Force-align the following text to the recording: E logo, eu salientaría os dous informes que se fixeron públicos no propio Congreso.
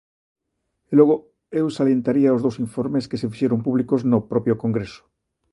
E 0.91 0.93
logo, 0.99 1.15
eu 1.59 1.65
salientaría 1.77 2.35
os 2.35 2.43
dous 2.45 2.57
informes 2.65 3.07
que 3.09 3.19
se 3.21 3.29
fixeron 3.31 3.63
públicos 3.65 4.01
no 4.11 4.19
propio 4.31 4.55
Congreso. 4.63 5.01